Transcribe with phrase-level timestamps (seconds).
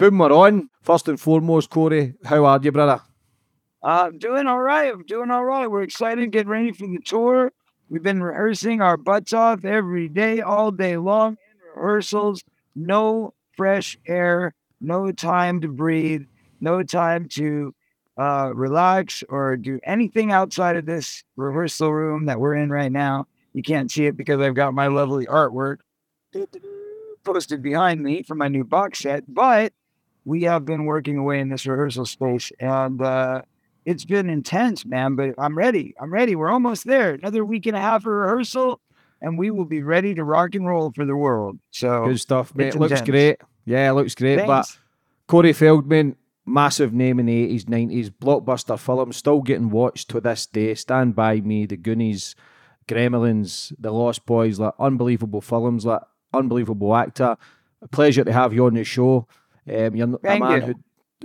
[0.00, 0.70] Boom, we're on.
[0.80, 3.02] First and foremost, Corey, how are you, brother?
[3.82, 4.90] Uh, I'm doing all right.
[4.90, 5.70] I'm doing all right.
[5.70, 7.52] We're excited, getting ready for the tour.
[7.90, 11.36] We've been rehearsing our butts off every day, all day long.
[11.76, 12.42] Rehearsals,
[12.74, 16.22] no fresh air, no time to breathe,
[16.62, 17.74] no time to
[18.16, 23.26] uh, relax or do anything outside of this rehearsal room that we're in right now.
[23.52, 25.80] You can't see it because I've got my lovely artwork
[27.22, 29.74] posted behind me for my new box set, but
[30.30, 33.42] we have been working away in this rehearsal space and uh,
[33.84, 35.16] it's been intense, man.
[35.16, 35.92] But I'm ready.
[36.00, 36.36] I'm ready.
[36.36, 37.14] We're almost there.
[37.14, 38.80] Another week and a half of rehearsal,
[39.20, 41.58] and we will be ready to rock and roll for the world.
[41.72, 42.76] So Good stuff, mate.
[42.76, 43.10] Looks intense.
[43.10, 43.36] great.
[43.64, 44.36] Yeah, looks great.
[44.36, 44.78] But Thanks.
[45.26, 46.14] Corey Feldman,
[46.46, 50.76] massive name in the 80s, 90s, blockbuster film, still getting watched to this day.
[50.76, 52.36] Stand By Me, The Goonies,
[52.86, 57.36] Gremlins, The Lost Boys, like unbelievable films, like unbelievable actor.
[57.82, 59.26] A pleasure to have you on the show.
[59.70, 60.74] Um, you're a man who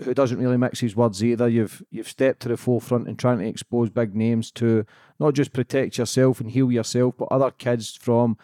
[0.04, 1.48] who doesn't really mix his words either.
[1.48, 4.86] You've you've stepped to the forefront in trying to expose big names to
[5.20, 8.38] not just protect yourself and heal yourself, but other kids from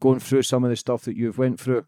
[0.00, 1.86] going through some of the stuff that you've went through.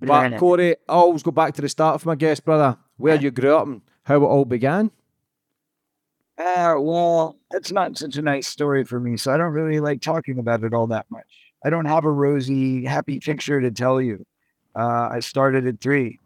[0.00, 2.76] But Corey, I always go back to the start of my guest, brother.
[2.96, 4.90] Where you grew up and how it all began.
[6.38, 10.00] Uh, well, it's not such a nice story for me, so I don't really like
[10.00, 11.54] talking about it all that much.
[11.64, 14.24] I don't have a rosy, happy picture to tell you.
[14.74, 16.18] Uh, I started at three,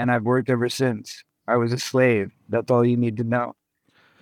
[0.00, 1.24] and I've worked ever since.
[1.52, 2.26] I was a slave.
[2.48, 3.48] That's all you need to know.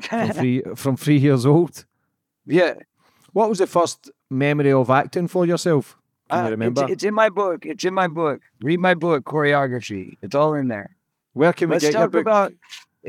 [0.00, 1.74] From three from three years old.
[2.46, 2.74] yeah,
[3.32, 5.84] What was the first memory of acting for yourself?
[6.30, 6.82] Can uh, you it's- remember?
[6.92, 7.60] It's, in my book.
[7.72, 8.38] It's in my book.
[8.68, 10.06] Read my book, Coreyography.
[10.24, 10.90] It's all in there.
[11.32, 12.20] Where can we Let's get your talk book?
[12.28, 12.52] about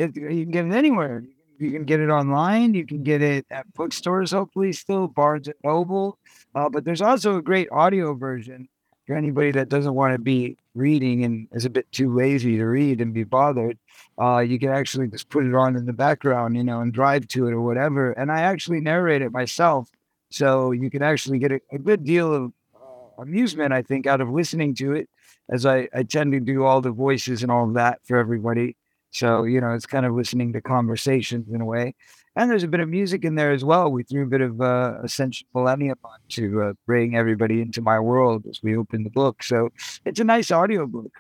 [0.02, 0.16] it.
[0.16, 1.24] You can get it anywhere.
[1.64, 2.74] You can get it online.
[2.80, 6.18] You can get it at bookstores, hopefully, still Barnes and Noble.
[6.56, 8.70] Uh, but there's also a great audio version
[9.10, 12.66] for anybody that doesn't want to be reading and is a bit too lazy to
[12.66, 13.76] read and be bothered.
[14.22, 17.28] Uh, you can actually just put it on in the background, you know, and drive
[17.28, 18.12] to it or whatever.
[18.12, 19.90] And I actually narrate it myself,
[20.30, 24.22] so you can actually get a, a good deal of uh, amusement, I think, out
[24.22, 25.10] of listening to it,
[25.50, 28.76] as I, I tend to do all the voices and all of that for everybody.
[29.12, 31.96] So, you know, it's kind of listening to conversations in a way.
[32.36, 33.92] And there's a bit of music in there as well.
[33.92, 38.00] We threw a bit of uh, Ascension Millennium on to uh, bring everybody into my
[38.00, 39.44] world as we open the book.
[39.44, 39.70] So
[40.06, 41.12] it's a nice audio book.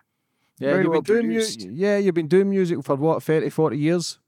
[0.60, 3.50] yeah, very you've well been doing mu- yeah, you've been doing music for what, 30,
[3.50, 4.20] 40 years?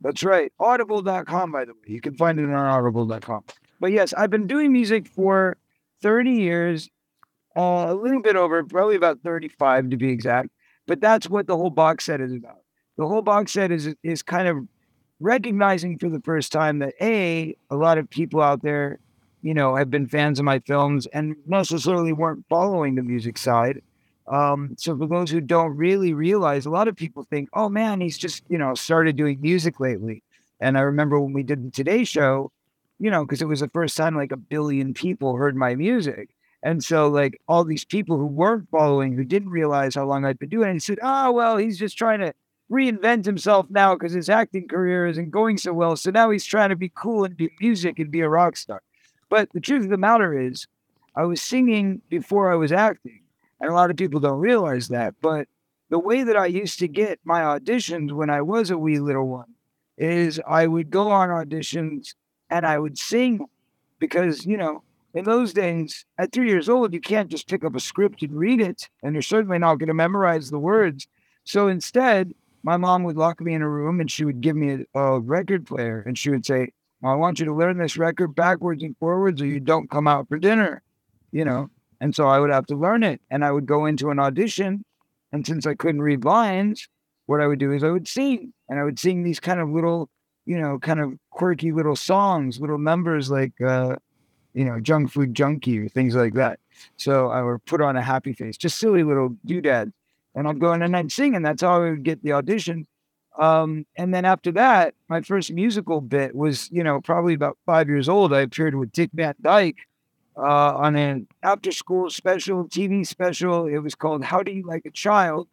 [0.00, 0.52] That's right.
[0.60, 1.78] Audible.com, by the way.
[1.86, 3.44] You can find it on audible.com.
[3.80, 5.56] But yes, I've been doing music for
[6.02, 6.88] 30 years,
[7.56, 10.50] uh, a little bit over, probably about 35 to be exact.
[10.86, 12.58] But that's what the whole box set is about.
[12.96, 14.68] The whole box set is is kind of
[15.20, 19.00] recognizing for the first time that a a lot of people out there,
[19.42, 23.82] you know, have been fans of my films and necessarily weren't following the music side.
[24.26, 28.00] Um, so for those who don't really realize, a lot of people think, "Oh man,
[28.00, 30.22] he's just you know started doing music lately."
[30.60, 32.50] And I remember when we did the Today Show,
[32.98, 36.30] you know, because it was the first time like a billion people heard my music.
[36.62, 40.38] And so, like, all these people who weren't following, who didn't realize how long I'd
[40.38, 42.32] been doing it, said, Oh, well, he's just trying to
[42.74, 45.96] reinvent himself now because his acting career isn't going so well.
[45.96, 48.82] So now he's trying to be cool and do music and be a rock star.
[49.28, 50.66] But the truth of the matter is,
[51.16, 53.20] I was singing before I was acting.
[53.60, 55.14] And a lot of people don't realize that.
[55.22, 55.48] But
[55.88, 59.28] the way that I used to get my auditions when I was a wee little
[59.28, 59.54] one
[59.96, 62.14] is I would go on auditions
[62.50, 63.46] and I would sing
[64.00, 64.82] because, you know,
[65.14, 68.36] in those days, at three years old, you can't just pick up a script and
[68.36, 71.06] read it, and you're certainly not going to memorize the words.
[71.44, 72.34] So instead,
[72.64, 75.20] my mom would lock me in a room and she would give me a, a
[75.20, 76.72] record player and she would say,
[77.04, 80.26] I want you to learn this record backwards and forwards or you don't come out
[80.26, 80.82] for dinner,
[81.30, 81.68] you know?
[82.00, 83.20] And so I would have to learn it.
[83.30, 84.84] And I would go into an audition.
[85.30, 86.88] And since I couldn't read lines,
[87.26, 89.68] what I would do is I would sing and I would sing these kind of
[89.68, 90.08] little,
[90.46, 93.96] you know, kind of quirky little songs, little numbers like, uh,
[94.54, 96.60] you know, junk food junkie or things like that.
[96.96, 99.92] So I would put on a happy face, just silly little doodad.
[100.34, 102.86] And I'd go in and I'd sing, and that's how I would get the audition.
[103.38, 107.88] Um, and then after that, my first musical bit was, you know, probably about five
[107.88, 108.32] years old.
[108.32, 109.88] I appeared with Dick Van Dyke
[110.36, 113.66] uh, on an after school special, TV special.
[113.66, 115.48] It was called How Do You Like a Child?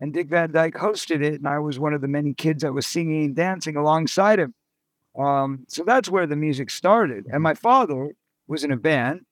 [0.00, 1.34] And Dick Van Dyke hosted it.
[1.34, 4.54] And I was one of the many kids that was singing and dancing alongside him.
[5.18, 7.26] Um, so that's where the music started.
[7.30, 8.12] And my father
[8.46, 9.25] was in a band,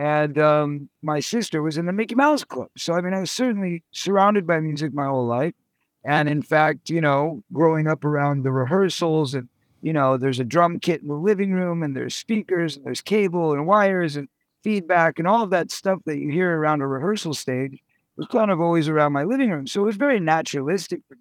[0.00, 2.70] and um, my sister was in the Mickey Mouse Club.
[2.74, 5.52] So, I mean, I was certainly surrounded by music my whole life.
[6.06, 9.50] And in fact, you know, growing up around the rehearsals and,
[9.82, 13.02] you know, there's a drum kit in the living room and there's speakers and there's
[13.02, 14.30] cable and wires and
[14.62, 17.82] feedback and all of that stuff that you hear around a rehearsal stage
[18.16, 19.66] was kind of always around my living room.
[19.66, 21.20] So it was very naturalistic for me.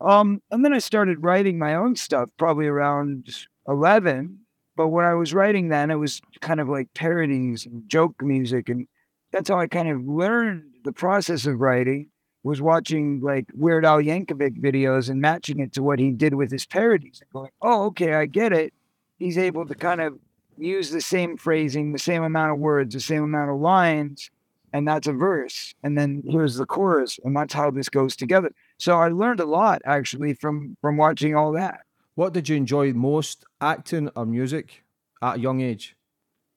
[0.00, 3.28] Um, and then I started writing my own stuff probably around
[3.68, 4.38] 11.
[4.76, 8.68] But when I was writing then, it was kind of like parodies and joke music.
[8.68, 8.88] And
[9.32, 12.08] that's how I kind of learned the process of writing
[12.44, 16.52] was watching like Weird Al Yankovic videos and matching it to what he did with
[16.52, 18.74] his parodies and going, oh, okay, I get it.
[19.18, 20.18] He's able to kind of
[20.58, 24.30] use the same phrasing, the same amount of words, the same amount of lines,
[24.74, 25.74] and that's a verse.
[25.82, 28.50] And then here's the chorus, and that's how this goes together.
[28.78, 31.80] So I learned a lot actually from from watching all that.
[32.16, 34.84] What did you enjoy most, acting or music,
[35.22, 35.96] at a young age?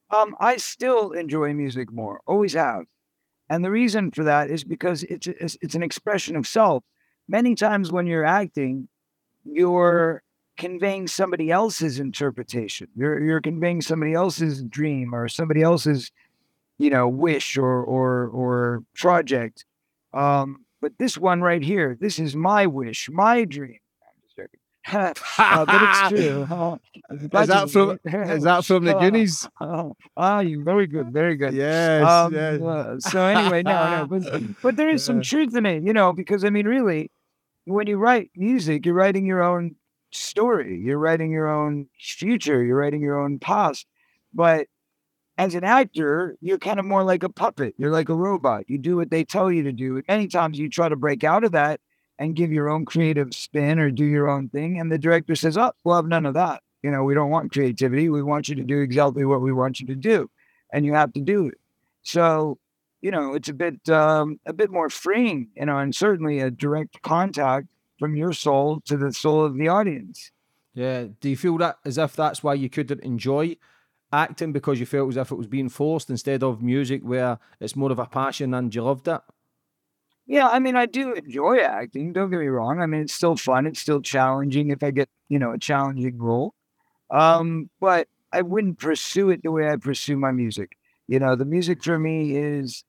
[0.09, 2.85] Um, I still enjoy music more, always have,
[3.49, 6.83] and the reason for that is because it's it's, it's an expression of self.
[7.27, 8.87] Many times when you're acting,
[9.43, 10.23] you're
[10.57, 12.87] conveying somebody else's interpretation.
[12.95, 16.11] You're you're conveying somebody else's dream or somebody else's,
[16.77, 19.65] you know, wish or or or project.
[20.13, 23.79] Um, but this one right here, this is my wish, my dream.
[24.93, 25.47] I'm just joking.
[25.47, 26.47] uh, but it's true.
[26.49, 26.77] Uh,
[27.41, 29.47] is that from is that from the Goonies?
[29.59, 31.53] Oh, ah, you very good, very good.
[31.53, 32.07] Yes.
[32.09, 32.61] Um, yes.
[32.61, 36.13] uh, so anyway, no, no, but, but there is some truth in it, you know,
[36.13, 37.11] because I mean, really,
[37.65, 39.75] when you write music, you're writing your own
[40.11, 43.85] story, you're writing your own future, you're writing your own past.
[44.33, 44.67] But
[45.37, 47.75] as an actor, you're kind of more like a puppet.
[47.77, 48.63] You're like a robot.
[48.69, 50.01] You do what they tell you to do.
[50.29, 51.81] Times you try to break out of that
[52.19, 54.79] and give your own creative spin or do your own thing.
[54.79, 56.61] And the director says, Oh, we'll have none of that.
[56.83, 58.09] You know, we don't want creativity.
[58.09, 60.29] We want you to do exactly what we want you to do.
[60.71, 61.59] And you have to do it.
[62.03, 62.57] So,
[63.01, 66.51] you know, it's a bit um, a bit more freeing, you know, and certainly a
[66.51, 67.67] direct contact
[67.99, 70.31] from your soul to the soul of the audience.
[70.73, 71.05] Yeah.
[71.19, 73.57] Do you feel that as if that's why you couldn't enjoy
[74.13, 77.75] acting because you felt as if it was being forced instead of music where it's
[77.75, 79.21] more of a passion and you loved it?
[80.27, 82.11] Yeah, I mean, I do enjoy acting.
[82.13, 82.81] Don't get me wrong.
[82.81, 83.65] I mean, it's still fun.
[83.65, 86.53] It's still challenging if I get, you know, a challenging role.
[87.11, 90.77] Um, but I wouldn't pursue it the way I pursue my music.
[91.07, 92.83] You know, the music for me is,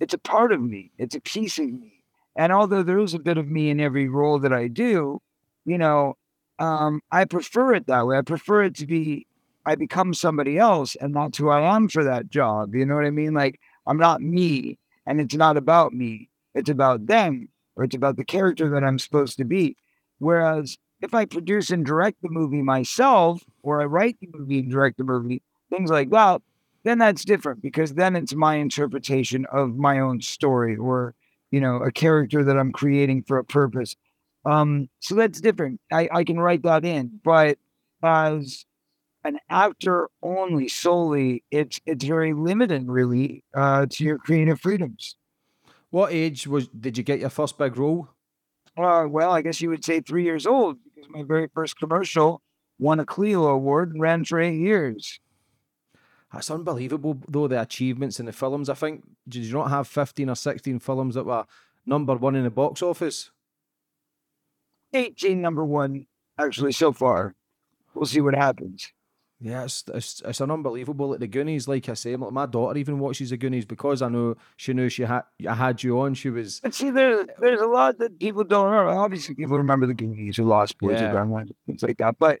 [0.00, 0.92] it's a part of me.
[0.98, 2.02] It's a piece of me.
[2.36, 5.20] And although there is a bit of me in every role that I do,
[5.66, 6.16] you know,
[6.58, 8.18] um, I prefer it that way.
[8.18, 9.26] I prefer it to be,
[9.66, 12.74] I become somebody else and that's who I am for that job.
[12.74, 13.34] You know what I mean?
[13.34, 18.16] Like, I'm not me and it's not about me it's about them or it's about
[18.16, 19.76] the character that I'm supposed to be.
[20.18, 24.70] Whereas if I produce and direct the movie myself, or I write the movie and
[24.70, 26.42] direct the movie, things like that,
[26.84, 31.14] then that's different because then it's my interpretation of my own story or,
[31.50, 33.96] you know, a character that I'm creating for a purpose.
[34.44, 35.80] Um, so that's different.
[35.92, 37.58] I, I can write that in, but
[38.02, 38.64] as
[39.24, 45.16] an actor only solely, it's it's very limited really uh, to your creative freedoms.
[45.92, 48.08] What age was did you get your first big role?
[48.78, 52.40] Uh, well, I guess you would say three years old because my very first commercial
[52.78, 55.20] won a Clio Award and ran for eight years.
[56.32, 58.70] That's unbelievable, though, the achievements in the films.
[58.70, 61.44] I think, did you not have 15 or 16 films that were
[61.84, 63.30] number one in the box office?
[64.94, 66.06] 18 number one,
[66.38, 67.34] actually, so far.
[67.92, 68.90] We'll see what happens.
[69.44, 71.10] Yeah, it's, it's, it's an unbelievable.
[71.10, 74.08] Like the Goonies, like I say, like my daughter even watches the Goonies because I
[74.08, 76.14] know she knew she had I had you on.
[76.14, 78.92] She was But see, there, there's a lot that people don't remember.
[78.92, 81.12] Obviously, people remember the Goonies or Lost Boys Yeah.
[81.12, 82.20] or things like that.
[82.20, 82.38] But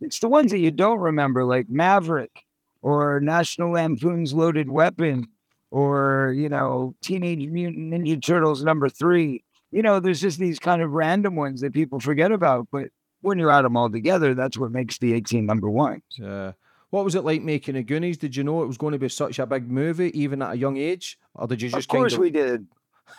[0.00, 2.44] it's the ones that you don't remember, like Maverick
[2.80, 5.26] or National Lampoon's Loaded Weapon
[5.70, 9.44] or, you know, Teenage Mutant Ninja Turtles number three.
[9.72, 12.68] You know, there's just these kind of random ones that people forget about.
[12.72, 12.88] But
[13.20, 16.02] when you add them all together, that's what makes the 18 number one.
[16.22, 16.52] Uh,
[16.90, 18.18] what was it like making the Goonies?
[18.18, 20.56] Did you know it was going to be such a big movie, even at a
[20.56, 22.66] young age, or did you just Of course kind we did.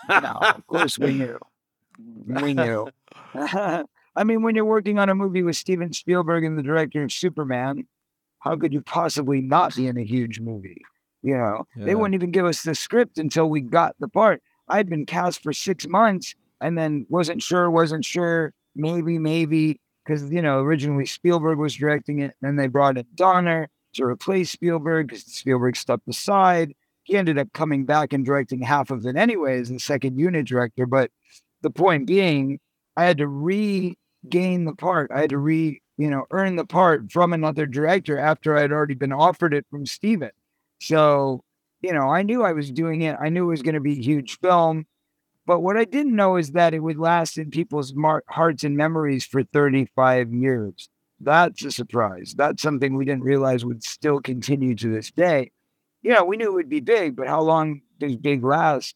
[0.09, 1.39] No, of course we knew.
[2.25, 2.89] We knew.
[3.33, 7.13] I mean, when you're working on a movie with Steven Spielberg and the director of
[7.13, 7.87] Superman,
[8.39, 10.81] how could you possibly not be in a huge movie?
[11.21, 14.41] You know, they wouldn't even give us the script until we got the part.
[14.67, 19.79] I'd been cast for six months and then wasn't sure, wasn't sure, maybe, maybe,
[20.11, 24.03] because you know originally Spielberg was directing it, and then they brought in Donner to
[24.03, 26.73] replace Spielberg because Spielberg stepped aside.
[27.03, 30.45] He ended up coming back and directing half of it anyway as the second unit
[30.45, 30.85] director.
[30.85, 31.11] But
[31.61, 32.59] the point being,
[32.95, 35.11] I had to regain the part.
[35.13, 38.71] I had to re, you know, earn the part from another director after I had
[38.71, 40.31] already been offered it from Steven.
[40.79, 41.43] So,
[41.81, 43.17] you know, I knew I was doing it.
[43.19, 44.85] I knew it was going to be a huge film.
[45.45, 48.77] But what I didn't know is that it would last in people's mar- hearts and
[48.77, 50.89] memories for 35 years.
[51.19, 52.33] That's a surprise.
[52.35, 55.51] That's something we didn't realize would still continue to this day.
[56.03, 58.95] Yeah, we knew it would be big, but how long does big last?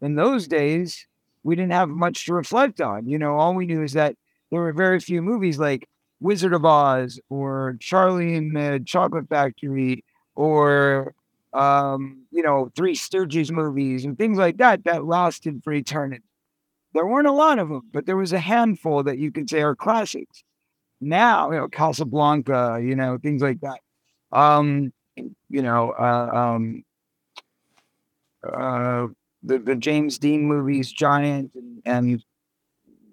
[0.00, 1.06] In those days,
[1.42, 3.06] we didn't have much to reflect on.
[3.06, 4.16] You know, all we knew is that
[4.50, 5.88] there were very few movies like
[6.20, 11.14] Wizard of Oz or Charlie and the Chocolate Factory or
[11.56, 16.22] um, you know, Three Stooges movies and things like that that lasted for eternity.
[16.92, 19.62] There weren't a lot of them, but there was a handful that you could say
[19.62, 20.44] are classics.
[21.00, 23.80] Now, you know, Casablanca, you know, things like that.
[24.32, 26.84] Um, you know, uh, um,
[28.44, 29.06] uh,
[29.42, 32.24] the the James Dean movies, Giant, and, and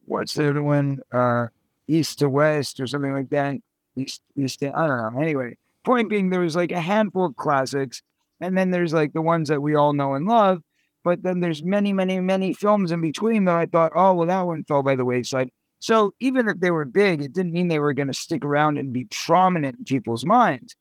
[0.05, 1.00] what's the other one?
[1.12, 1.47] Uh,
[1.88, 3.55] East to West or something like that.
[3.95, 4.59] East, East.
[4.59, 5.21] To, I don't know.
[5.21, 8.01] Anyway, point being, there was like a handful of classics,
[8.43, 10.62] and then there's like the ones that we all know and love.
[11.03, 14.41] But then there's many, many, many films in between that I thought, oh, well, that
[14.47, 15.50] one fell by the wayside.
[15.79, 18.77] So even if they were big, it didn't mean they were going to stick around
[18.77, 20.75] and be prominent in people's minds.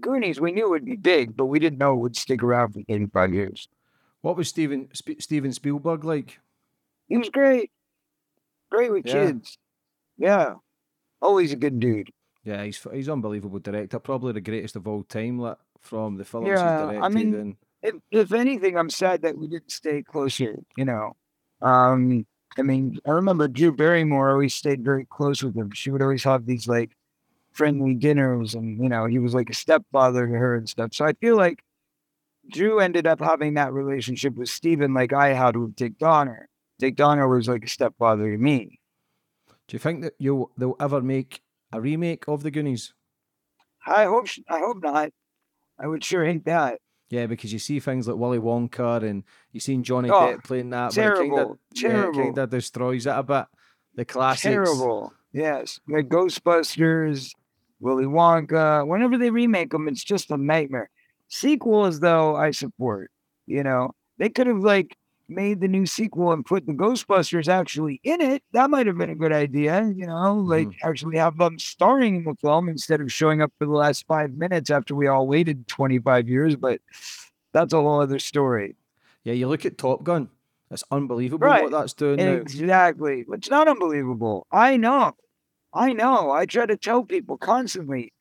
[0.00, 2.72] Goonies, we knew it would be big, but we didn't know it would stick around
[2.72, 3.68] for 85 years.
[4.22, 6.38] What was Steven Sp- Steven Spielberg like?
[7.06, 7.70] He was great.
[8.70, 9.12] Great with Yeah.
[9.12, 9.56] kids.
[10.16, 10.54] Yeah.
[11.22, 12.10] Always a good dude.
[12.44, 13.98] Yeah, he's he's unbelievable director.
[13.98, 15.38] Probably the greatest of all time.
[15.38, 19.36] Like from the films Yeah, he's I mean, and If, if anything, I'm sad that
[19.38, 21.16] we didn't stay closer, you know.
[21.62, 25.70] Um, I mean, I remember Drew Barrymore always stayed very close with him.
[25.72, 26.90] She would always have these like
[27.52, 30.94] friendly dinners and, you know, he was like a stepfather to her and stuff.
[30.94, 31.62] So I feel like
[32.50, 36.48] Drew ended up having that relationship with Steven like I had with Dick Donner.
[36.78, 38.80] Dick Donner was like a stepfather to me.
[39.66, 41.42] do you think that you'll they'll ever make
[41.72, 42.94] a remake of the Goonies?
[43.86, 45.10] I hope sh- I hope not.
[45.80, 46.80] I would sure hate that.
[47.10, 50.70] Yeah, because you see things like Willy Wonka and you've seen Johnny Oh, Depp playing
[50.70, 50.92] that.
[50.92, 52.38] terrible, But it kind terrible.
[52.38, 53.46] of destroys it a bit.
[53.94, 54.42] The classics.
[54.42, 55.12] Terrible.
[55.32, 55.80] Yes.
[55.86, 57.32] The Ghostbusters,
[57.80, 58.86] Willy Wonka.
[58.86, 60.90] Whenever they remake them, it's just a nightmare.
[61.28, 63.10] Sequels, though, I support.
[63.46, 64.96] You know, they could have like
[65.28, 68.42] made the new sequel and put the Ghostbusters actually in it.
[68.52, 69.92] That might have been a good idea.
[69.94, 70.88] You know, like mm-hmm.
[70.88, 74.32] actually have them starring in the film instead of showing up for the last five
[74.32, 76.56] minutes after we all waited 25 years.
[76.56, 76.80] But
[77.52, 78.76] that's a whole other story.
[79.24, 80.28] Yeah, you look at Top Gun.
[80.70, 81.62] It's unbelievable Right.
[81.62, 82.32] what that's doing now.
[82.32, 83.24] Exactly.
[83.32, 84.46] It's not unbelievable.
[84.52, 85.12] I know.
[85.72, 86.30] I know.
[86.30, 88.12] I try to tell people constantly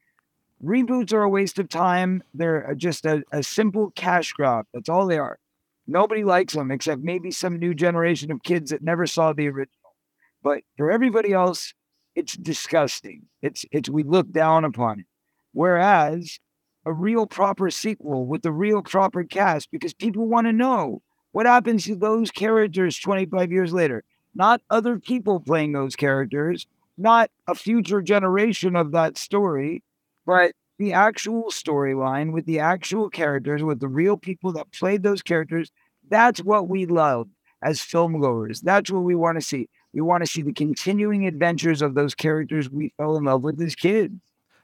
[0.63, 2.23] reboots are a waste of time.
[2.33, 4.65] They're just a, a simple cash grab.
[4.73, 5.39] That's all they are.
[5.87, 9.95] Nobody likes them except maybe some new generation of kids that never saw the original.
[10.43, 11.73] But for everybody else,
[12.15, 13.23] it's disgusting.
[13.41, 15.05] It's it's we look down upon it.
[15.53, 16.39] Whereas
[16.85, 21.01] a real proper sequel with a real proper cast, because people want to know
[21.31, 24.03] what happens to those characters 25 years later.
[24.33, 26.65] Not other people playing those characters,
[26.97, 29.83] not a future generation of that story,
[30.25, 35.21] but the actual storyline with the actual characters, with the real people that played those
[35.21, 35.71] characters.
[36.09, 37.27] That's what we love
[37.61, 38.61] as film goers.
[38.61, 39.69] That's what we want to see.
[39.93, 43.59] We want to see the continuing adventures of those characters we fell in love with
[43.61, 44.13] as kids.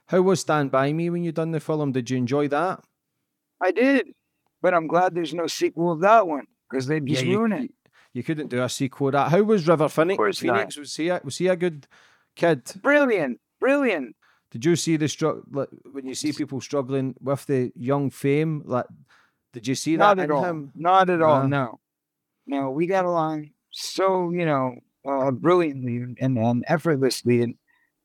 [0.06, 1.92] How was Stand By Me when you done the film?
[1.92, 2.80] Did you enjoy that?
[3.60, 4.08] I did,
[4.62, 7.52] but I'm glad there's no sequel of that one because they'd just Yeah, you- ruin
[7.52, 7.70] it.
[8.12, 9.30] You couldn't do a sequel of that.
[9.32, 10.38] How was River Phoenix?
[10.38, 11.88] Phoenix was he a, was he a good
[12.36, 12.62] kid?
[12.80, 14.14] Brilliant, brilliant.
[14.54, 18.62] Did you see the struggle like, when you see people struggling with the young fame?
[18.64, 18.86] Like,
[19.52, 20.44] did you see Not that at in all.
[20.44, 20.70] him?
[20.76, 21.40] Not at all.
[21.42, 21.48] Nah.
[21.48, 21.80] No,
[22.46, 22.70] no.
[22.70, 27.56] We got along so you know uh, brilliantly and, and effortlessly, and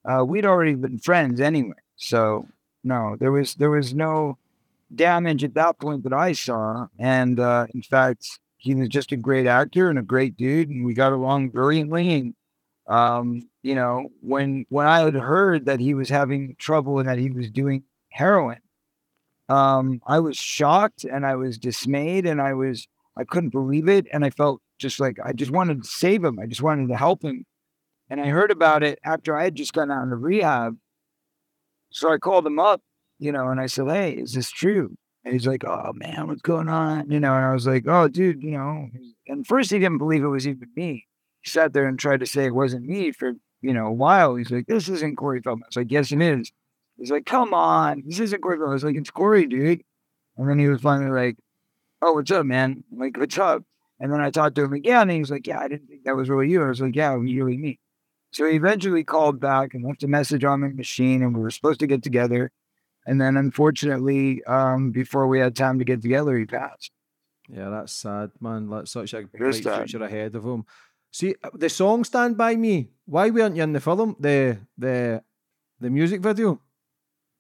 [0.10, 1.78] uh, we'd already been friends anyway.
[1.98, 2.48] So
[2.84, 4.40] no, there was there was no
[4.96, 9.18] damage at that point that I saw, and uh, in fact, he was just a
[9.18, 12.12] great actor and a great dude, and we got along brilliantly.
[12.12, 12.34] And
[12.90, 17.20] um, you know, when when I had heard that he was having trouble and that
[17.20, 18.60] he was doing heroin,
[19.50, 24.08] um, I was shocked and I was dismayed and I was I couldn't believe it
[24.14, 26.40] and I felt just like I just wanted to save him.
[26.40, 27.46] I just wanted to help him.
[28.10, 30.78] And I heard about it after I had just gotten out of rehab.
[31.92, 32.82] So I called him up,
[33.20, 34.96] you know, and I said, Hey, is this true?
[35.26, 38.08] And he's like, "Oh man, what's going on?" You know, and I was like, "Oh,
[38.08, 38.90] dude, you know."
[39.28, 41.06] And first he didn't believe it was even me.
[41.46, 44.36] Sat there and tried to say it wasn't me for you know a while.
[44.36, 46.52] He's like, "This isn't Corey Feldman." I was like, "Yes, it is."
[46.98, 49.84] He's like, "Come on, this isn't Corey Feldman." I was like, "It's Corey, dude."
[50.38, 51.38] And then he was finally like,
[52.02, 53.64] "Oh, what's up, man?" I'm like, "What's up?"
[54.00, 56.04] And then I talked to him again, and he was like, "Yeah, I didn't think
[56.04, 57.80] that was really you." I was like, "Yeah, it was really me."
[58.32, 61.52] So he eventually called back and left a message on my machine, and we were
[61.52, 62.52] supposed to get together.
[63.06, 66.92] And then, unfortunately, um, before we had time to get together, he passed.
[67.48, 68.70] Yeah, that's sad, man.
[68.70, 70.66] That's such a bright future ahead of him.
[71.12, 74.16] See, uh, the song "Stand by Me." Why weren't you in the film?
[74.20, 75.24] The the
[75.80, 76.62] the music video.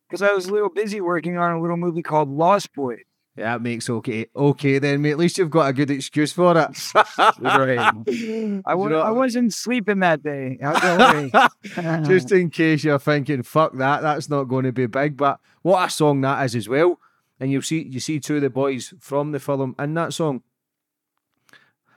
[0.08, 3.00] Because I was a little busy working on a little movie called Lost Boys.
[3.38, 4.26] Yeah, that makes okay.
[4.36, 5.12] Okay, then, mate.
[5.12, 6.78] At least you've got a good excuse for it.
[7.40, 8.62] Right.
[8.66, 10.58] I, wasn't sleeping that day.
[12.08, 15.16] Just in case you're thinking, "Fuck that," that's not going to be big.
[15.16, 17.00] But what a song that is as well.
[17.40, 20.42] And you see, you see two of the boys from the film in that song.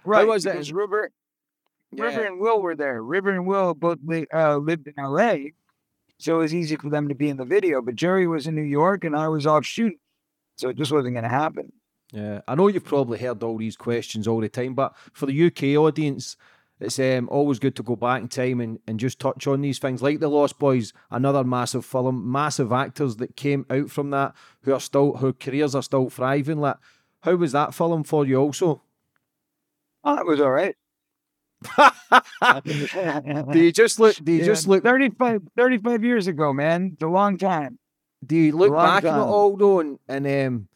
[0.05, 0.27] right.
[0.27, 0.53] was it?
[0.53, 0.73] because
[1.93, 3.03] River, River and Will were there.
[3.03, 5.53] River and Will both li- uh, lived in L.A.,
[6.19, 7.83] so it was easy for them to be in the video.
[7.83, 9.99] But Jerry was in New York, and I was off shooting,
[10.57, 11.73] so it just wasn't going to happen.
[12.13, 15.47] Yeah, I know you've probably heard all these questions all the time, but for the
[15.47, 16.37] UK audience,
[16.79, 19.79] it's um, always good to go back in time and, and just touch on these
[19.79, 24.35] things, like The Lost Boys, another massive film, massive actors that came out from that
[24.63, 26.61] who are still, whose careers are still thriving.
[26.61, 26.77] Like,
[27.21, 28.37] how was that film for you?
[28.37, 28.83] Also,
[30.05, 30.75] Oh, it was all right.
[33.53, 34.17] Do you just look?
[34.17, 34.83] Do you Yeah, just look?
[34.83, 36.91] 35, 35 years ago, man.
[36.95, 37.79] It's a long time.
[38.25, 39.21] Do you look long back at it time.
[39.21, 40.69] all though, and, and um,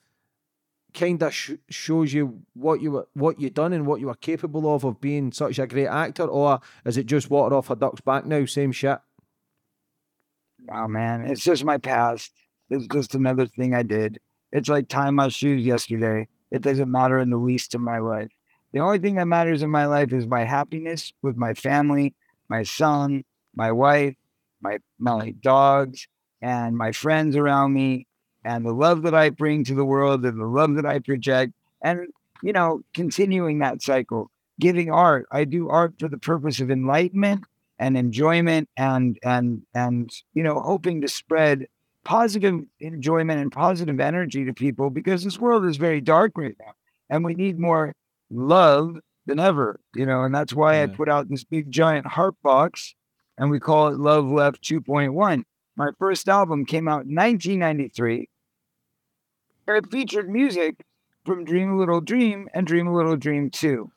[0.94, 4.14] kind of sh- shows you what you were, what you done and what you were
[4.14, 7.76] capable of of being such a great actor, or is it just water off a
[7.76, 8.44] duck's back now?
[8.46, 8.98] Same shit.
[10.72, 12.32] Oh man, it's just my past.
[12.70, 14.18] It's just another thing I did.
[14.50, 16.26] It's like tying my shoes yesterday.
[16.50, 18.32] It doesn't matter in the least in my life.
[18.72, 22.14] The only thing that matters in my life is my happiness with my family,
[22.48, 24.14] my son, my wife,
[24.60, 26.08] my my dogs,
[26.42, 28.06] and my friends around me,
[28.44, 31.52] and the love that I bring to the world and the love that I project,
[31.82, 32.08] and
[32.42, 34.30] you know, continuing that cycle.
[34.58, 35.26] Giving art.
[35.30, 37.44] I do art for the purpose of enlightenment
[37.78, 41.66] and enjoyment and and and you know hoping to spread
[42.04, 46.72] positive enjoyment and positive energy to people because this world is very dark right now
[47.10, 47.92] and we need more
[48.30, 52.34] love than ever you know and that's why i put out this big giant heart
[52.42, 52.94] box
[53.38, 55.42] and we call it love left 2.1
[55.76, 58.28] my first album came out in 1993
[59.68, 60.84] and it featured music
[61.24, 63.90] from dream a little dream and dream a little dream 2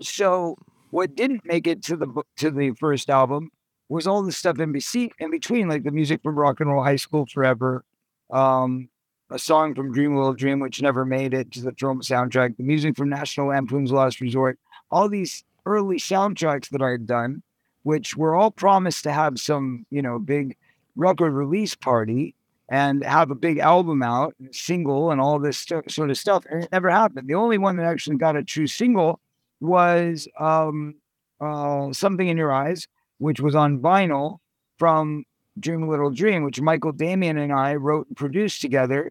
[0.00, 0.56] so
[0.90, 3.50] what didn't make it to the to the first album
[3.92, 4.74] was all the stuff in,
[5.18, 7.84] in between, like the music from Rock and Roll High School Forever,
[8.30, 8.88] um,
[9.32, 12.62] a song from Dream Little Dream, which never made it to the film soundtrack, the
[12.62, 14.58] music from National Lampoon's Last Resort,
[14.90, 17.42] all these early soundtracks that I had done,
[17.82, 20.56] which were all promised to have some, you know, big
[20.96, 22.34] record release party
[22.68, 26.44] and have a big album out, single, and all this stu- sort of stuff.
[26.50, 27.28] And it never happened.
[27.28, 29.20] The only one that actually got a true single
[29.60, 30.96] was um,
[31.40, 32.86] uh, Something in Your Eyes,
[33.18, 34.38] which was on vinyl
[34.78, 35.24] from
[35.58, 39.10] Dream Little Dream, which Michael Damian and I wrote and produced together,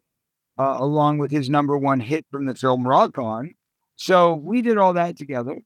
[0.61, 3.55] uh, along with his number one hit from the film Rock On.
[3.95, 5.59] So we did all that together.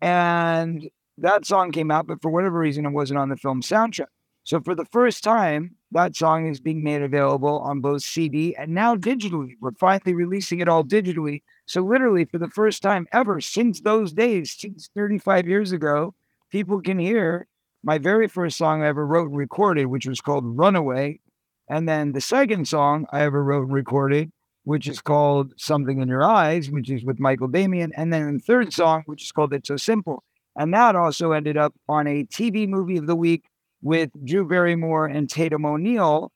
[0.00, 4.06] And that song came out, but for whatever reason, it wasn't on the film soundtrack.
[4.44, 8.72] So for the first time, that song is being made available on both CD and
[8.72, 9.52] now digitally.
[9.60, 11.42] We're finally releasing it all digitally.
[11.66, 16.14] So literally, for the first time ever since those days, since 35 years ago,
[16.50, 17.46] people can hear
[17.84, 21.20] my very first song I ever wrote and recorded, which was called Runaway.
[21.68, 24.30] And then the second song I ever wrote and recorded,
[24.64, 27.92] which is called Something in Your Eyes, which is with Michael Damian.
[27.96, 30.22] And then the third song, which is called It's So Simple.
[30.56, 33.44] And that also ended up on a TV movie of the week
[33.80, 36.30] with Drew Barrymore and Tatum O'Neal.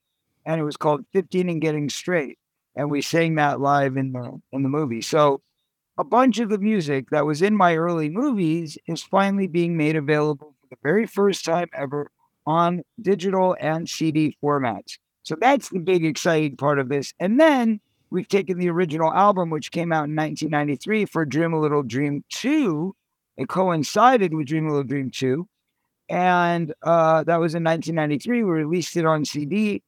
[0.44, 2.38] And it was called 15 and Getting Straight.
[2.74, 5.00] And we sang that live in the in the movie.
[5.02, 5.40] So
[5.98, 9.96] a bunch of the music that was in my early movies is finally being made
[9.96, 12.10] available for the very first time ever
[12.46, 14.98] on digital and CD formats.
[15.26, 17.12] So that's the big exciting part of this.
[17.18, 21.60] And then we've taken the original album, which came out in 1993 for Dream a
[21.60, 22.94] Little Dream 2.
[23.36, 25.48] It coincided with Dream a Little Dream 2.
[26.08, 28.44] And uh, that was in 1993.
[28.44, 29.82] We released it on CD.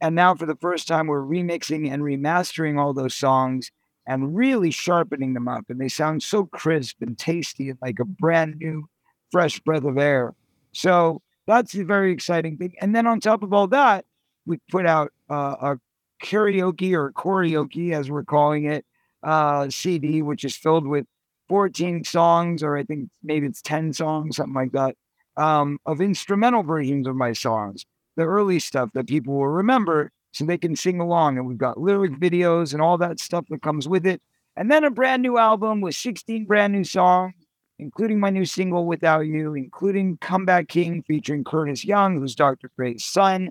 [0.00, 3.70] And now, for the first time, we're remixing and remastering all those songs
[4.08, 5.66] and really sharpening them up.
[5.68, 8.88] And they sound so crisp and tasty and like a brand new,
[9.30, 10.34] fresh breath of air.
[10.72, 12.74] So that's a very exciting thing.
[12.80, 14.04] And then on top of all that,
[14.50, 15.78] we put out uh, a
[16.22, 18.84] karaoke or karaoke, as we're calling it,
[19.22, 21.06] uh, CD, which is filled with
[21.48, 24.96] 14 songs, or I think maybe it's 10 songs, something like that,
[25.36, 27.86] um, of instrumental versions of my songs,
[28.16, 31.38] the early stuff that people will remember so they can sing along.
[31.38, 34.20] And we've got lyric videos and all that stuff that comes with it.
[34.56, 37.34] And then a brand new album with 16 brand new songs,
[37.78, 42.70] including my new single Without You, including Comeback King featuring Curtis Young, who's Dr.
[42.76, 43.50] Dre's son.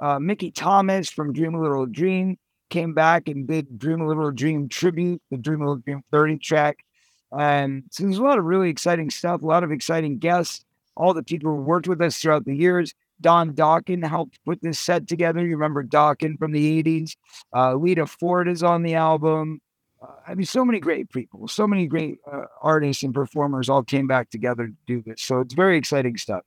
[0.00, 2.38] Uh, Mickey Thomas from Dream a Little Dream
[2.70, 6.38] came back and did Dream a Little Dream tribute, the Dream a Little Dream 30
[6.38, 6.78] track.
[7.36, 10.64] And so there's a lot of really exciting stuff, a lot of exciting guests,
[10.96, 12.94] all the people who worked with us throughout the years.
[13.20, 15.40] Don Dokken helped put this set together.
[15.44, 17.16] You remember Dokken from the 80s.
[17.54, 19.60] Uh, Lita Ford is on the album.
[20.00, 23.82] Uh, I mean, so many great people, so many great uh, artists and performers all
[23.82, 25.20] came back together to do this.
[25.20, 26.42] So it's very exciting stuff.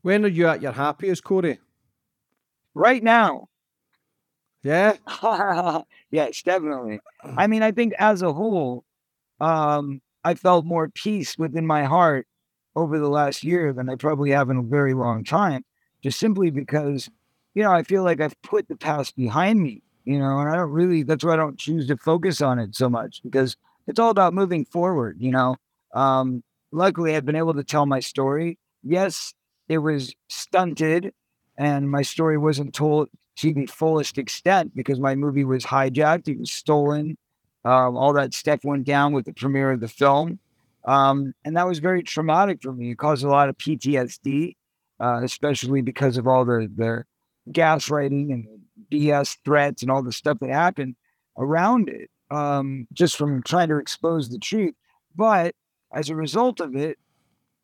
[0.00, 1.58] When are you at your happiest, Corey?
[2.76, 3.48] Right now.
[4.62, 4.96] Yeah.
[6.10, 7.00] yes, definitely.
[7.36, 8.84] I mean, I think as a whole,
[9.40, 12.26] um, I felt more peace within my heart
[12.76, 15.64] over the last year than I probably have in a very long time,
[16.02, 17.10] just simply because,
[17.54, 20.56] you know, I feel like I've put the past behind me, you know, and I
[20.56, 23.56] don't really, that's why I don't choose to focus on it so much because
[23.88, 25.56] it's all about moving forward, you know.
[25.94, 28.58] Um, luckily, I've been able to tell my story.
[28.82, 29.34] Yes,
[29.68, 31.12] it was stunted
[31.58, 36.38] and my story wasn't told to the fullest extent because my movie was hijacked, it
[36.38, 37.16] was stolen.
[37.64, 40.38] Um, all that stuff went down with the premiere of the film.
[40.86, 42.92] Um, and that was very traumatic for me.
[42.92, 44.54] It caused a lot of PTSD,
[45.00, 47.04] uh, especially because of all the, the
[47.50, 48.46] gaslighting and
[48.90, 50.94] BS threats and all the stuff that happened
[51.36, 54.74] around it, um, just from trying to expose the truth.
[55.14, 55.54] But
[55.92, 56.98] as a result of it,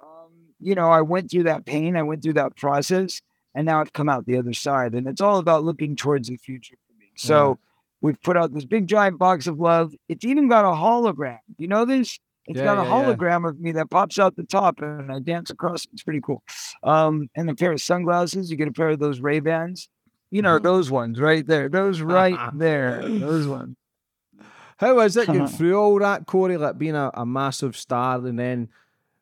[0.01, 3.23] um, you know, I went through that pain, I went through that process,
[3.55, 4.95] and now I've come out the other side.
[4.95, 7.11] And it's all about looking towards the future for me.
[7.17, 7.59] So
[8.01, 9.95] we've put out this big giant box of love.
[10.09, 11.39] It's even got a hologram.
[11.59, 12.19] You know this?
[12.47, 13.15] It's Yeah, got a yeah, yeah.
[13.15, 15.87] hologram of me that pops out the top and I dance across.
[15.93, 16.43] It's pretty cool.
[16.83, 18.51] Um, and a pair of sunglasses.
[18.51, 19.89] You get a pair of those Ray Bans.
[20.31, 21.69] You know, those ones right there.
[21.69, 23.03] Those right there.
[23.07, 23.77] Those ones.
[24.79, 28.37] How is it going through all that, Corey, like being a, a massive star and
[28.37, 28.69] then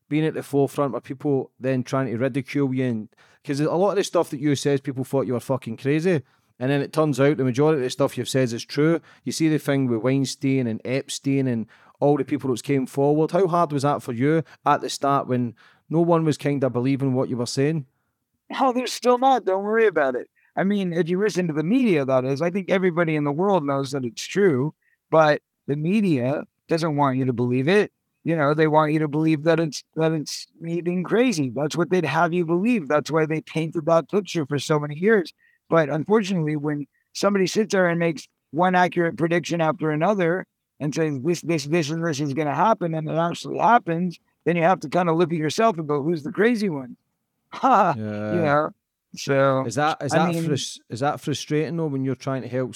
[0.08, 2.84] being at the forefront of people then trying to ridicule you?
[2.86, 3.08] And
[3.42, 6.22] because a lot of the stuff that you says, people thought you were fucking crazy.
[6.58, 9.00] And then it turns out the majority of the stuff you've said is true.
[9.24, 11.66] You see the thing with Weinstein and Epstein and
[12.00, 13.30] all the people that came forward.
[13.30, 15.54] How hard was that for you at the start when
[15.88, 17.86] no one was kind of believing what you were saying?
[18.50, 19.46] No, they're still not.
[19.46, 20.28] Don't worry about it.
[20.54, 23.32] I mean, if you listen to the media, that is, I think everybody in the
[23.32, 24.74] world knows that it's true,
[25.10, 27.92] but the media doesn't want you to believe it.
[28.24, 31.50] You know, they want you to believe that it's that it's me being crazy.
[31.54, 32.86] That's what they'd have you believe.
[32.88, 35.32] That's why they painted that picture for so many years.
[35.70, 40.46] But unfortunately, when somebody sits there and makes one accurate prediction after another
[40.80, 44.18] and says this, this, this, and this is going to happen, and it actually happens,
[44.44, 46.96] then you have to kind of look at yourself and go, "Who's the crazy one?"
[47.52, 47.94] Ha!
[47.96, 48.02] you
[48.42, 48.70] know.
[49.16, 52.42] So Is that is I that mean- frus- is that frustrating though when you're trying
[52.42, 52.74] to help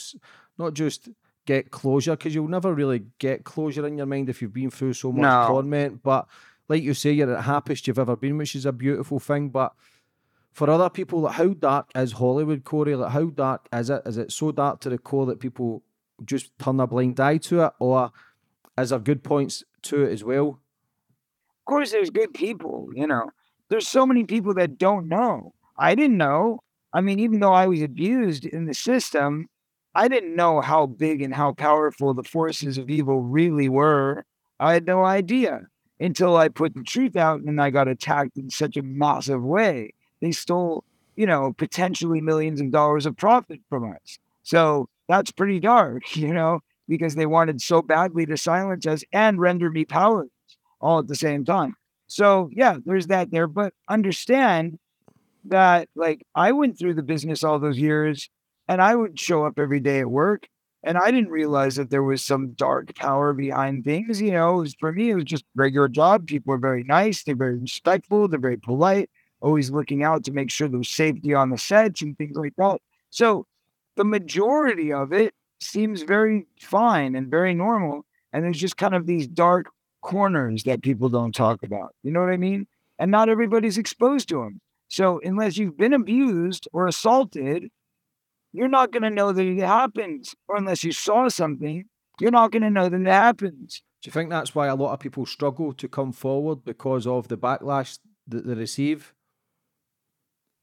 [0.58, 1.08] not just
[1.46, 4.94] get closure because you'll never really get closure in your mind if you've been through
[4.94, 5.46] so much No.
[5.48, 6.02] torment.
[6.02, 6.26] But
[6.68, 9.50] like you say, you're at happiest you've ever been, which is a beautiful thing.
[9.50, 9.72] But
[10.52, 12.96] for other people, like how dark is Hollywood, Corey?
[12.96, 14.02] Like how dark is it?
[14.06, 15.82] Is it so dark to the core that people
[16.24, 18.12] just turn a blind eye to it, or
[18.78, 20.60] is there good points to it as well?
[21.66, 23.30] of course there's good people you know
[23.70, 26.60] there's so many people that don't know i didn't know
[26.92, 29.46] i mean even though i was abused in the system
[29.94, 34.24] i didn't know how big and how powerful the forces of evil really were
[34.60, 35.62] i had no idea
[36.00, 39.92] until i put the truth out and i got attacked in such a massive way
[40.20, 40.84] they stole
[41.16, 46.32] you know potentially millions of dollars of profit from us so that's pretty dark you
[46.32, 50.30] know because they wanted so badly to silence us and render me powerless
[50.80, 51.74] all at the same time.
[52.06, 53.46] So yeah, there's that there.
[53.46, 54.78] But understand
[55.46, 58.30] that like I went through the business all those years
[58.68, 60.48] and I would show up every day at work
[60.84, 64.20] and I didn't realize that there was some dark power behind things.
[64.20, 66.26] You know, was, for me, it was just regular job.
[66.26, 70.50] People are very nice, they're very respectful, they're very polite, always looking out to make
[70.50, 72.80] sure there's safety on the sets and things like that.
[73.10, 73.46] So
[73.96, 78.04] the majority of it seems very fine and very normal.
[78.32, 79.70] And there's just kind of these dark
[80.02, 81.94] corners that people don't talk about.
[82.02, 82.66] You know what I mean?
[82.98, 84.60] And not everybody's exposed to them.
[84.88, 87.70] So unless you've been abused or assaulted,
[88.54, 90.34] you're not going to know that it happens.
[90.46, 91.84] Or unless you saw something,
[92.20, 93.82] you're not going to know that it happens.
[94.00, 97.26] Do you think that's why a lot of people struggle to come forward because of
[97.28, 99.12] the backlash that they receive?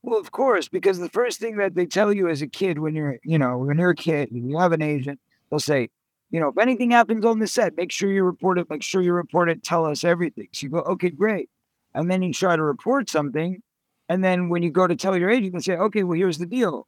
[0.03, 2.95] Well, of course, because the first thing that they tell you as a kid when
[2.95, 5.89] you're, you know, when you're a kid and you have an agent, they'll say,
[6.31, 9.01] you know, if anything happens on the set, make sure you report it, make sure
[9.01, 10.47] you report it, tell us everything.
[10.53, 11.49] So you go, okay, great.
[11.93, 13.61] And then you try to report something.
[14.07, 16.45] And then when you go to tell your agent, they say, okay, well, here's the
[16.45, 16.87] deal.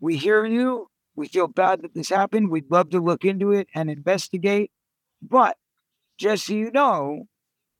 [0.00, 0.88] We hear you.
[1.14, 2.50] We feel bad that this happened.
[2.50, 4.70] We'd love to look into it and investigate.
[5.22, 5.56] But
[6.18, 7.24] just so you know,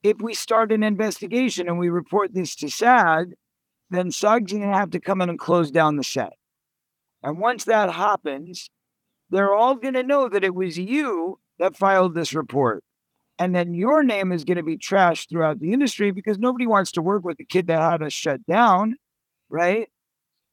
[0.03, 3.35] if we start an investigation and we report this to SAG,
[3.91, 6.33] then SAG's going to have to come in and close down the set.
[7.23, 8.71] And once that happens,
[9.31, 12.85] they're all going to know that it was you that filed this report.
[13.39, 16.93] And then your name is going to be trashed throughout the industry because nobody wants
[16.93, 18.97] to work with a kid that had us shut down,
[19.51, 19.89] right?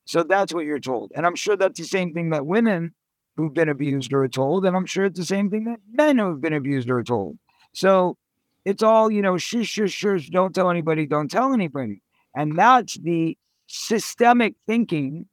[0.06, 1.12] So that's what you're told.
[1.16, 2.94] And I'm sure that's the same thing that women
[3.36, 4.66] who've been abused are told.
[4.66, 7.38] And I'm sure it's the same thing that men who've been abused are told.
[7.74, 8.18] So
[8.66, 12.02] it's all, you know, shush, shush, shush, don't tell anybody, don't tell anybody.
[12.36, 13.38] And that's the
[13.68, 15.28] systemic thinking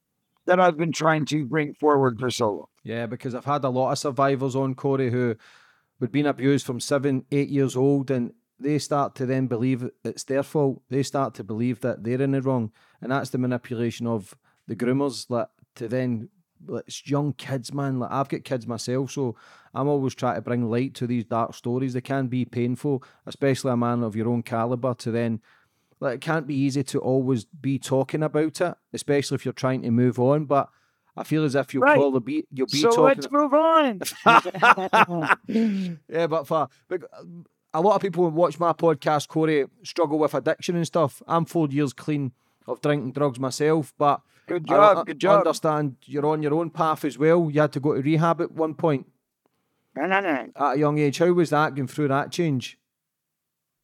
[0.47, 2.67] that I've been trying to bring forward for so long.
[2.83, 5.37] Yeah, because I've had a lot of survivors on Corey who
[6.01, 10.25] would been abused from seven, eight years old, and they start to then believe it's
[10.25, 10.83] their fault.
[10.89, 14.35] They start to believe that they're in the wrong, and that's the manipulation of
[14.71, 15.27] the groomers.
[15.29, 16.29] Like to then,
[16.67, 17.99] like, it's young kids, man.
[17.99, 19.37] Like I've got kids myself, so
[19.75, 21.93] I'm always trying to bring light to these dark stories.
[21.93, 24.95] They can be painful, especially a man of your own caliber.
[24.95, 25.41] To then,
[26.01, 29.83] like, it can't be easy to always be talking about it, especially if you're trying
[29.83, 30.69] to move on, but
[31.17, 31.99] I feel as if you'll Right.
[31.99, 32.47] call the beat.
[32.53, 33.05] You'll be so talking.
[33.05, 34.01] let's move on.
[36.09, 37.03] yeah, but for but
[37.75, 41.23] a lot of people who watch my podcast, Corey, struggle with addiction and stuff.
[41.27, 42.33] I'm four years clean
[42.71, 44.99] of drinking drugs myself, but Good I- job.
[44.99, 45.39] I good job.
[45.39, 47.49] understand you're on your own path as well.
[47.51, 49.07] You had to go to rehab at one point
[49.97, 50.49] No, no, no.
[50.57, 51.19] at a young age.
[51.19, 52.79] How was that going through that change?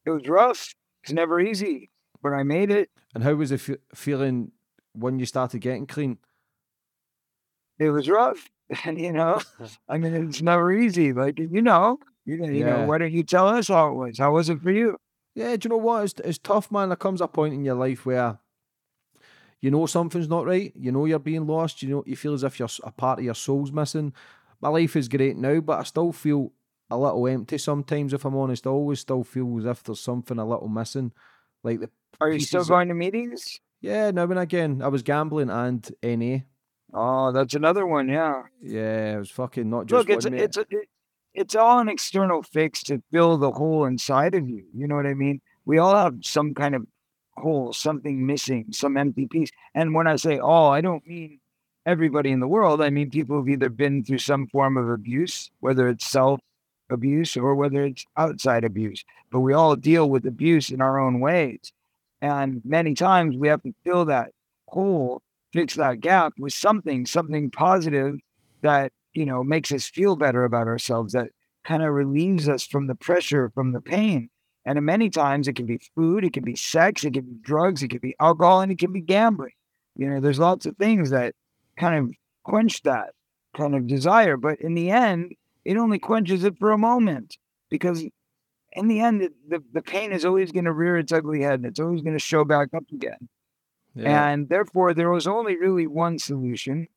[0.05, 0.75] It was rough.
[1.03, 1.91] It's never easy,
[2.23, 2.91] but I made it.
[3.15, 4.53] And how was it fe- feeling
[4.93, 6.19] when you started getting clean?
[7.79, 8.49] It was rough.
[8.85, 9.41] And, you know,
[9.89, 11.13] I mean, it's never easy.
[11.13, 12.79] Like, you know, you, you Yeah.
[12.79, 14.19] know, why don't you tell us how it was?
[14.19, 14.97] How was it for you?
[15.37, 16.03] Yeah, do you know what?
[16.03, 16.89] It's, it's tough, man.
[16.89, 18.41] There comes a point in your life where
[19.61, 20.73] you know something's not right.
[20.77, 21.83] You know you're being lost.
[21.83, 24.13] You know you feel as if you're a part of your soul's missing.
[24.61, 26.53] My life is great now, but I still feel
[26.91, 28.13] a little empty sometimes.
[28.13, 31.13] If I'm honest, I always still feel as if there's something a little missing.
[31.63, 31.91] Like the
[32.21, 33.61] Are you still going to meetings?
[33.81, 36.39] yeah, now and again, I was gambling and NA.
[36.95, 38.09] Oh, that's another one.
[38.09, 38.43] Yeah.
[38.63, 40.89] Yeah, I was fucking not just Look, it's a, it's a, it,
[41.35, 44.65] it's all an external fix to fill the hole inside of you.
[44.75, 45.41] You know what I mean?
[45.65, 46.87] We all have some kind of
[47.39, 49.51] hole, something missing, some empty piece.
[49.75, 51.41] And when I say all, I don't mean
[51.85, 52.83] everybody in the world.
[52.83, 56.41] I mean people who've either been through some form of abuse, whether it's self
[56.91, 59.05] abuse or whether it's outside abuse.
[59.31, 61.73] But we all deal with abuse in our own ways.
[62.23, 64.33] And many times we have to fill that
[64.69, 65.23] hole,
[65.53, 68.17] fix that gap with something, something positive
[68.63, 71.31] that you know makes us feel better about ourselves that
[71.65, 74.31] kind of relieves us from the pressure from the pain
[74.67, 77.83] and many times it can be food it can be sex it can be drugs
[77.83, 79.53] it can be alcohol and it can be gambling
[79.97, 81.35] you know there's lots of things that
[81.79, 83.11] kind of quench that
[83.57, 85.33] kind of desire but in the end
[85.65, 87.39] it only quenches it for a moment
[87.71, 88.05] because
[88.73, 91.65] in the end the, the pain is always going to rear its ugly head and
[91.65, 93.29] it's always going to show back up again
[93.97, 94.29] yeah.
[94.29, 96.89] and therefore, there was only really one solution,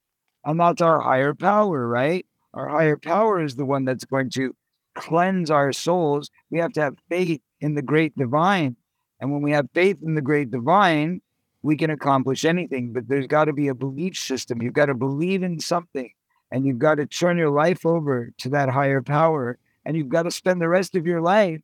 [0.44, 2.26] and that's our higher power, right?
[2.54, 4.54] Our higher power is the one that's going to
[4.96, 6.30] cleanse our souls.
[6.50, 8.76] We have to have faith in the great divine.
[9.20, 11.22] And when we have faith in the great divine,
[11.62, 12.94] we can accomplish anything.
[12.94, 14.62] But there's got to be a belief system.
[14.62, 16.12] You've got to believe in something,
[16.52, 19.58] and you've got to turn your life over to that higher power.
[19.86, 21.62] And you've got to spend the rest of your life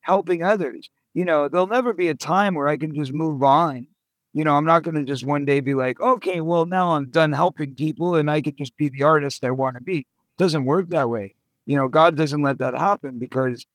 [0.00, 0.90] helping others.
[1.14, 3.86] You know, there'll never be a time where I can just move on
[4.32, 7.10] you know, I'm not going to just one day be like, okay, well, now I'm
[7.10, 10.06] done helping people and I can just be the artist I want to be.
[10.38, 11.34] doesn't work that way.
[11.66, 13.66] You know, God doesn't let that happen because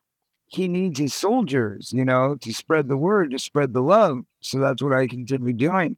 [0.47, 4.23] he needs his soldiers, you know, to spread the word, to spread the love.
[4.39, 5.95] So that's what I continue doing.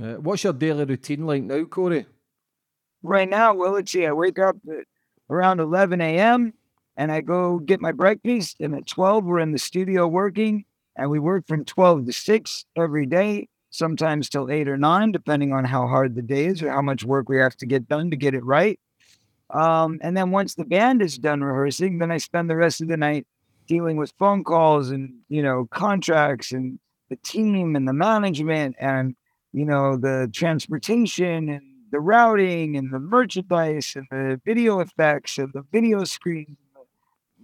[0.00, 2.06] Uh, what's your daily routine like now, Corey?
[3.02, 4.84] Right now, well, let's see, I wake up at
[5.30, 6.52] around 11 a.m.
[6.96, 8.56] and I go get my breakfast.
[8.60, 10.64] And at 12, we're in the studio working
[10.96, 13.48] and we work from 12 to 6 every day.
[13.70, 17.04] sometimes till eight or nine, depending on how hard the day is or how much
[17.04, 18.80] work we have to get done to get it right.
[19.50, 22.88] Um, and then once the band is done rehearsing, then I spend the rest of
[22.88, 23.26] the night
[23.66, 26.78] dealing with phone calls and you know contracts and
[27.10, 29.14] the team and the management and
[29.52, 35.50] you know the transportation and the routing and the merchandise and the video effects and
[35.54, 36.56] the video screen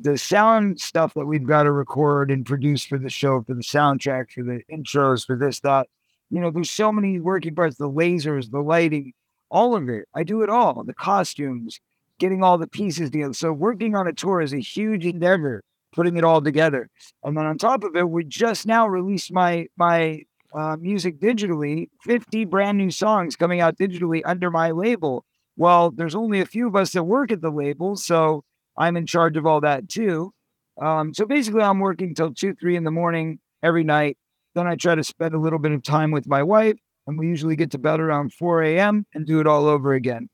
[0.01, 3.63] the sound stuff that we've got to record and produce for the show for the
[3.63, 5.87] soundtrack for the intros for this that
[6.31, 9.13] You know, there's so many working parts, the lasers, the lighting,
[9.51, 10.07] all of it.
[10.15, 11.79] I do it all, the costumes,
[12.19, 13.35] getting all the pieces together.
[13.35, 16.89] So working on a tour is a huge endeavor, putting it all together.
[17.23, 20.23] And then on top of it, we just now released my my
[20.55, 25.25] uh, music digitally, 50 brand new songs coming out digitally under my label.
[25.57, 28.45] Well, there's only a few of us that work at the label, so
[28.77, 30.33] I'm in charge of all that too.
[30.81, 34.17] Um, so basically, I'm working till two, three in the morning every night.
[34.55, 36.77] Then I try to spend a little bit of time with my wife,
[37.07, 39.07] and we usually get to bed around 4 a.m.
[39.15, 40.29] and do it all over again.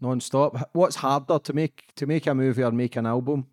[0.00, 0.70] Non-stop.
[0.72, 3.46] What's harder to make to make a movie or make an album?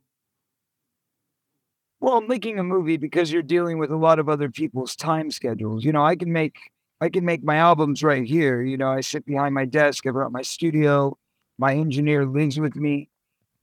[2.02, 5.86] Well, making a movie because you're dealing with a lot of other people's time schedules.
[5.86, 6.58] You know, I can make
[7.02, 8.62] I can make my albums right here.
[8.64, 11.18] You know, I sit behind my desk, I've got my studio,
[11.60, 13.10] my engineer lives with me,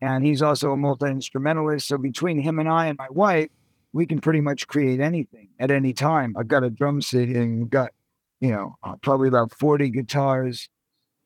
[0.01, 1.88] and he's also a multi-instrumentalist.
[1.88, 3.51] So between him and I and my wife,
[3.92, 6.35] we can pretty much create anything at any time.
[6.38, 7.90] I've got a drum set and got,
[8.40, 10.68] you know, uh, probably about 40 guitars,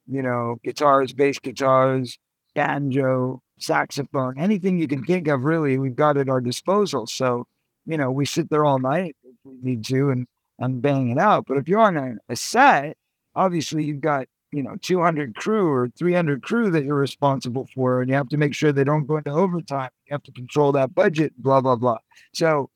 [0.09, 2.19] you know, guitars, bass guitars,
[2.55, 7.07] banjo, saxophone, anything you can think of, really, we've got at our disposal.
[7.07, 7.47] So,
[7.87, 10.27] you know, we sit there all night if we need to and,
[10.59, 11.45] and bang it out.
[11.47, 12.97] But if you're on a, a set,
[13.35, 18.11] obviously you've got, you know, 200 crew or 300 crew that you're responsible for, and
[18.11, 19.91] you have to make sure they don't go into overtime.
[20.07, 21.99] You have to control that budget, blah, blah, blah.
[22.35, 22.69] So,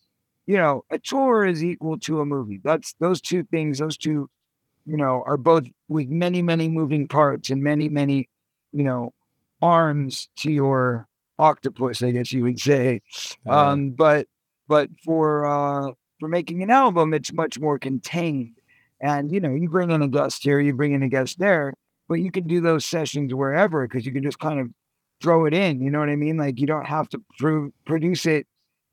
[0.46, 2.60] you know, a tour is equal to a movie.
[2.62, 4.30] That's those two things, those two,
[4.86, 8.28] you know, are both with many, many moving parts and many, many,
[8.72, 9.12] you know,
[9.62, 13.00] arms to your octopus, I guess you would say.
[13.46, 14.26] Uh, Um, but
[14.68, 18.58] but for uh, for making an album, it's much more contained.
[19.00, 21.74] And you know, you bring in a guest here, you bring in a guest there,
[22.08, 24.68] but you can do those sessions wherever because you can just kind of
[25.22, 25.80] throw it in.
[25.80, 26.36] You know what I mean?
[26.36, 28.46] Like you don't have to pro- produce it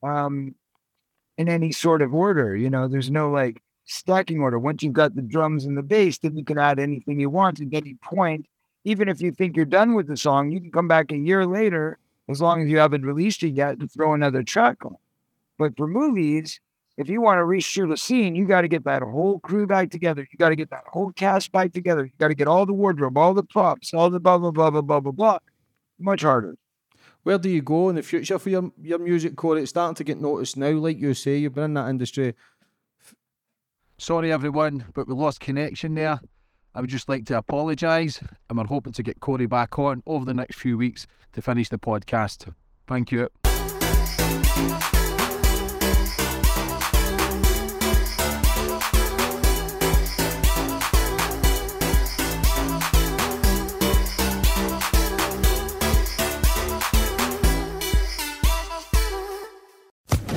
[0.04, 0.56] um,
[1.38, 2.56] in any sort of order.
[2.56, 4.60] You know, there's no like stacking order.
[4.60, 7.62] Once you've got the drums and the bass, then you can add anything you want
[7.62, 8.46] at any point
[8.84, 11.46] even if you think you're done with the song, you can come back a year
[11.46, 11.98] later,
[12.30, 14.96] as long as you haven't released it yet, to throw another track on.
[15.58, 16.60] But for movies,
[16.98, 19.90] if you want to reshoot a scene, you got to get that whole crew back
[19.90, 20.28] together.
[20.32, 22.06] You got to get that whole cast back together.
[22.06, 24.70] You got to get all the wardrobe, all the props, all the blah blah blah
[24.70, 25.40] blah blah blah blah.
[26.00, 26.56] Much harder.
[27.24, 29.62] Where do you go in the future for your your music, Corey?
[29.62, 31.38] It's starting to get noticed now, like you say.
[31.38, 32.36] You've been in that industry.
[33.98, 36.20] Sorry, everyone, but we lost connection there.
[36.76, 40.26] I would just like to apologise, and we're hoping to get Corey back on over
[40.26, 42.52] the next few weeks to finish the podcast.
[42.88, 43.30] Thank you.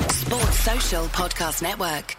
[0.09, 2.15] Sports Social Podcast Network.